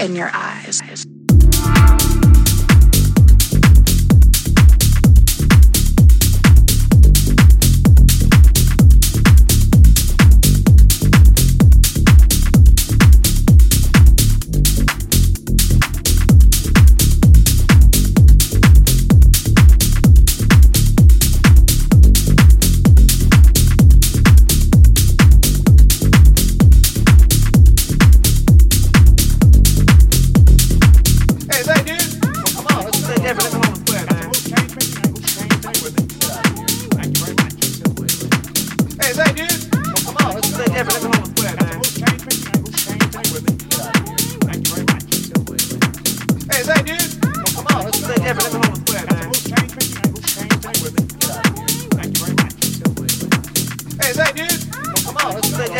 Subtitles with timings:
[0.00, 0.80] in your eyes.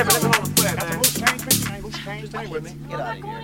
[0.00, 2.32] On, let's play different.
[2.32, 2.74] Come on, play, man.
[2.88, 3.40] Get out of here.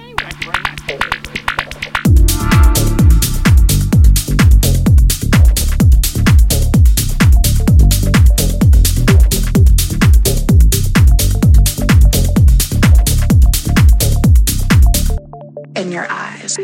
[15.77, 16.56] In your eyes.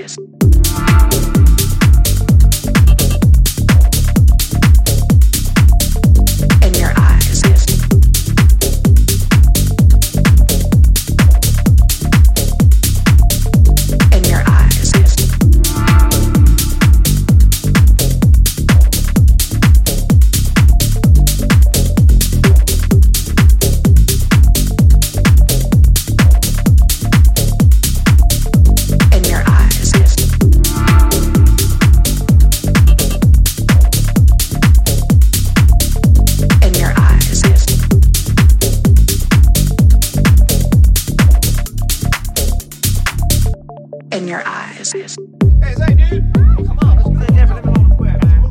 [44.22, 44.93] In your eyes.
[44.93, 46.33] Hey, is that dude?
[46.33, 47.65] Come on, let's play different.
[47.65, 48.43] Come on, play, man.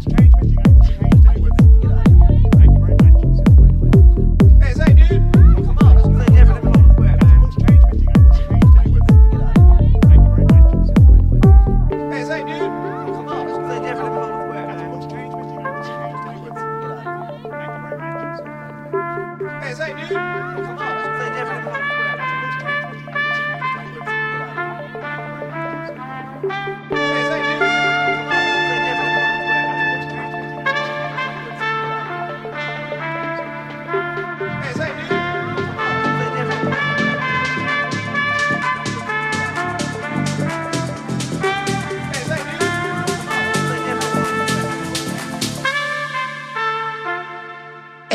[4.60, 5.24] Hey, is that dude?
[5.66, 6.62] Come on, let's play different.
[6.64, 7.40] Come on, play, man.
[12.12, 12.60] Hey, is that dude?
[13.16, 14.12] Come on, let's play different.
[14.12, 14.80] Come on, play, man.
[19.62, 20.10] Hey, is that dude?
[20.10, 20.61] Come on, let's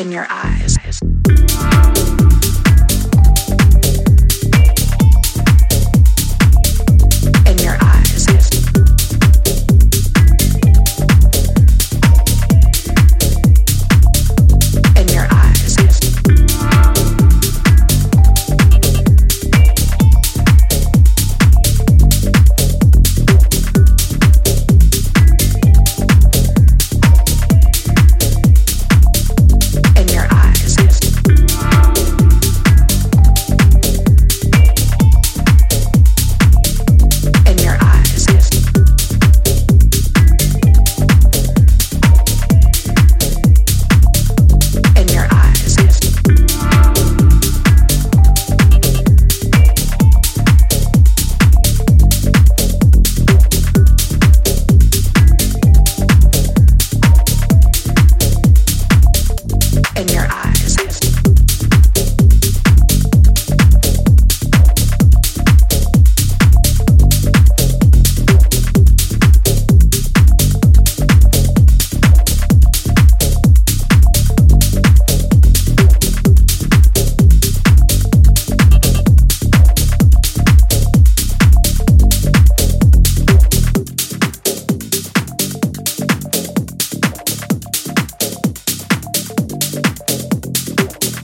[0.06, 2.05] in your eyes.